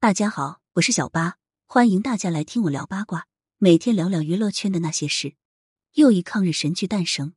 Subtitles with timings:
[0.00, 5.34] 大家好，我是小八，欢迎大家来听我聊八卦，每天聊聊娱乐圈的那些事。
[5.94, 7.34] 又一抗日神剧诞生，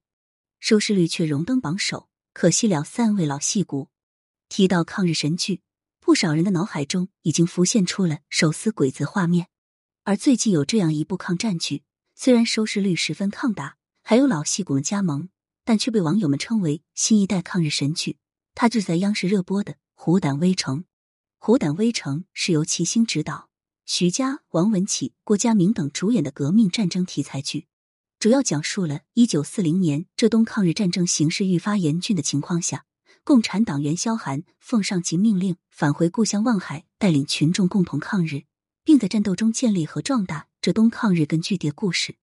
[0.59, 3.89] 收视率却荣登榜首，可惜了三位老戏骨。
[4.47, 5.61] 提到抗日神剧，
[6.00, 9.48] 不少人的脑海中已经浮现出了手撕鬼子画面。
[10.04, 11.82] 而最近有这样一部抗战剧，
[12.14, 15.30] 虽然收视率十分抗打，还有老戏骨们加盟，
[15.66, 18.20] 但却被网友们称为新一代抗日神剧。
[18.54, 20.78] 它就在央视热播的《虎胆威城》。
[21.44, 23.50] 《虎胆威城》是由齐星执导，
[23.84, 27.66] 徐佳、王文启、郭家明等主演的革命战争题材剧，
[28.20, 32.86] 主要讲述了一九四零年浙东抗日战争形势愈发严峻的情况下，
[33.23, 38.44] 共产党员萧寒奉上级命令返回故乡望海，带领群众共同抗日，
[38.84, 42.17] 并在战斗中建立和壮大浙东抗日根据地故事。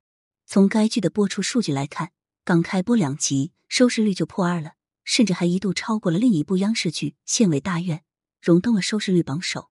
[0.47, 2.13] 从该剧的播出数据来看，
[2.45, 7.99] 刚开播两集，收视率就破二了，甚至还一度超过了另一部央视剧《县委大院》。
[8.41, 9.71] 荣登了收视率榜首。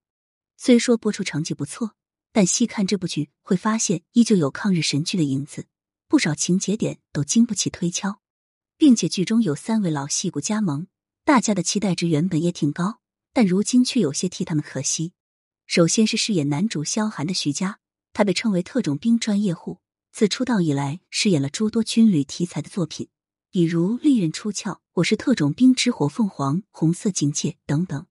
[0.56, 1.94] 虽说播出成绩不错，
[2.32, 5.66] 但细看这部剧会发现依旧有抗日神剧的影子，
[6.08, 8.20] 不少情节点都经不起推敲，
[8.76, 10.88] 并且剧中有三位老戏骨加盟，
[11.24, 13.00] 大家的期待值原本也挺高，
[13.32, 15.12] 但如今却有些替他们可惜。
[15.66, 17.78] 首先是饰演男主萧寒的徐佳，
[18.12, 19.78] 他被称为特种兵专业户，
[20.10, 23.08] 自出道以来饰演了诸多军旅题材的作品，
[23.52, 28.07] 比如《利刃出鞘》《我是特种兵之火凤凰》《红色警戒》等等。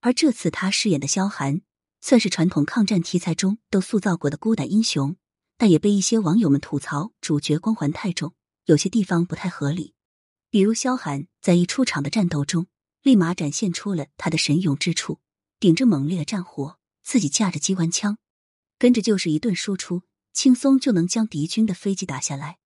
[0.00, 1.62] 而这次他饰演的萧寒，
[2.00, 5.16] 算是传统抗战题材中都塑造过的孤胆英雄，
[5.56, 8.34] 但也被一些网友们吐槽主角光环太重，
[8.66, 9.94] 有些地方不太合理。
[10.50, 12.68] 比如萧寒在一出场的战斗中，
[13.02, 15.20] 立马展现出了他的神勇之处，
[15.58, 18.18] 顶着猛烈的战火，自己架着机关枪，
[18.78, 22.58] 跟着就是一顿输出，轻松就能将敌军的飞机打下来。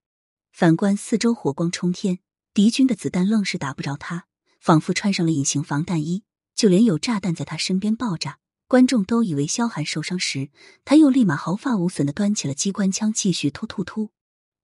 [0.53, 2.19] 反观四周火光冲天，
[2.53, 4.27] 敌军的子弹愣是打不着他，
[4.60, 6.25] 仿佛穿上了隐形防弹衣。
[6.55, 10.50] 就连有炸弹在他身边爆炸，观众都以为萧寒受伤时，
[10.84, 14.11] 他又立马毫发无损的端起了机关枪，继续突突突。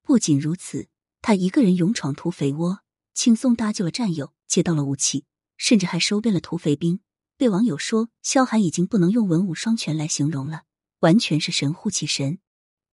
[0.03, 0.89] 不仅如此，
[1.21, 2.81] 他一个人勇闯土匪窝，
[3.13, 5.25] 轻松搭救了战友，接到了武器，
[5.57, 7.01] 甚至还收编了土匪兵。
[7.37, 10.63] 被网友说，萧寒已经不能用文武双全来形容了，
[11.01, 12.39] 完全是神乎其神。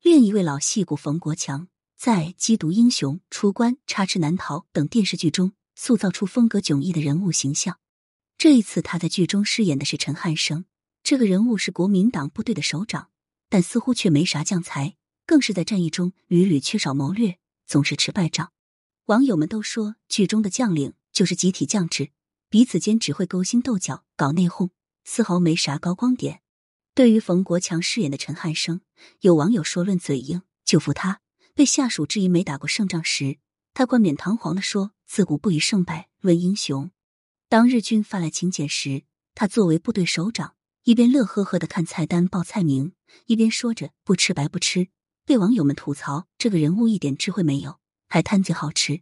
[0.01, 7.79] 另一位老戏骨冯国强，在《缉毒英雄》《出关》《插翅难逃》等电视剧中，塑造出风格迥异的人物形象。
[8.45, 10.65] 这一次，他在剧中饰演的是陈汉生。
[11.01, 13.09] 这个人物是国民党部队的首长，
[13.49, 14.95] 但似乎却没啥将才，
[15.25, 18.51] 更是在战役中屡屡缺少谋略，总是吃败仗。
[19.05, 22.11] 网友们都说，剧中的将领就是集体降职，
[22.47, 24.69] 彼此间只会勾心斗角、搞内讧，
[25.03, 26.41] 丝毫没啥高光点。
[26.93, 28.81] 对于冯国强饰演的陈汉生，
[29.21, 31.21] 有网友说论嘴硬，就服他。
[31.55, 33.39] 被下属质疑没打过胜仗时，
[33.73, 36.91] 他冠冕堂皇的说：“自古不以胜败论英雄。”
[37.47, 39.03] 当日军发来请柬时，
[39.35, 42.93] 他作为部队首长，一边乐呵呵的看菜单报菜名，
[43.27, 44.87] 一边说着“不吃白不吃”，
[45.25, 47.79] 被网友们吐槽这个人物一点智慧没有，
[48.09, 49.01] 还贪嘴好吃。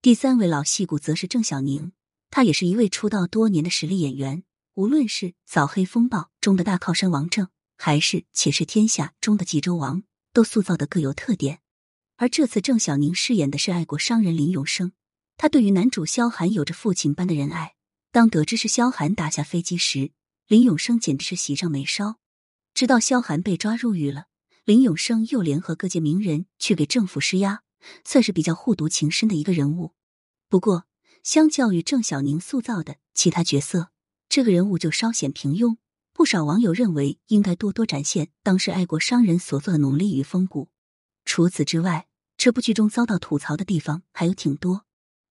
[0.00, 1.92] 第三位老戏骨则是郑晓宁，
[2.30, 4.42] 他也是一位出道多年的实力演员，
[4.74, 11.60] 无论是《扫黑风暴》中的大靠山王正，还是《且试天下》中的济州王，都塑造的各有特点。
[12.16, 14.92] 而这次郑晓宁饰演的是爱国商人林永生，
[15.36, 17.74] 他对于男主萧寒有着父亲般的仁爱。
[18.12, 20.12] 当得知是萧寒打下飞机时，
[20.46, 22.18] 林永生简直是喜上眉梢。
[22.74, 24.26] 直到萧寒被抓入狱了，
[24.66, 27.62] 林永生又联合各界名人去给政府施压，
[28.04, 29.94] 算是比较护犊情深的一个人物。
[30.50, 30.84] 不过，
[31.22, 33.88] 相较于郑晓宁塑造的其他角色，
[34.28, 35.78] 这个人物就稍显平庸。
[36.12, 40.68] 不少网友认为，应该多多展现当时爱国商人所做的努力与风骨。
[41.24, 44.84] 除此之外，这部剧中遭到吐槽的地方还有挺多，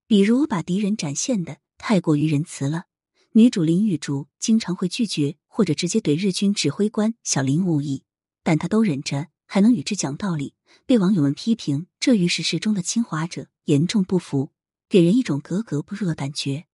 [0.08, 1.61] 比如把敌人展现的。
[1.82, 2.86] 太过于仁慈了，
[3.32, 8.04] 女主林玉竹经常会拒绝或者直接怼日军指挥官小林无义，
[8.44, 10.54] 但她都忍着，还能与之讲道理，
[10.86, 14.52] 被网友们批评这与史实中的侵华者严重不符，
[14.88, 16.66] 给人一种格格不入的感觉。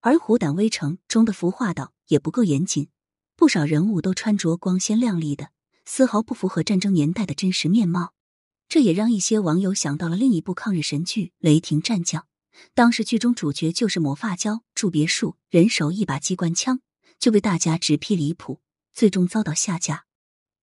[0.00, 2.88] 而《虎胆威城》中的服化道也不够严谨，
[3.36, 5.50] 不少人物都穿着光鲜亮丽的，
[5.84, 8.14] 丝毫不符合战争年代的真实面貌，
[8.66, 12.22] 这也让一些网友想到了另一部抗日神剧《雷霆战将》。
[12.74, 16.80] 当时剧中主角就是抹发胶住别墅，人手一把机关枪，
[17.18, 18.60] 就被大家直批离谱，
[18.92, 20.06] 最终遭到下架。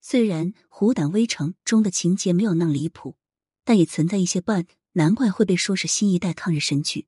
[0.00, 3.16] 虽然《虎胆威城》中的情节没有那么离谱，
[3.64, 7.06] 但也存在一些 bug，难怪会被说是新一代抗日神剧。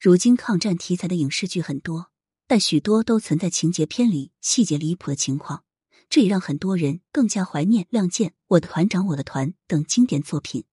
[0.00, 2.10] 如今抗战题材的影视剧很多，
[2.48, 5.62] 但许多都存在情节偏离、细节离谱的情况，
[6.10, 10.64] 这也让很多人更加怀念《亮剑》《我的团长我的团》等经典作品。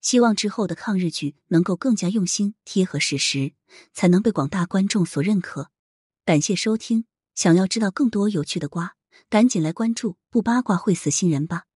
[0.00, 3.52] 希望之后的抗日剧能够更加用心贴合事实，
[3.92, 5.70] 才能被广大观众所认可。
[6.24, 7.04] 感谢收听，
[7.34, 8.96] 想要知道更多有趣的瓜，
[9.30, 11.67] 赶紧来关注，不八卦会死新人吧。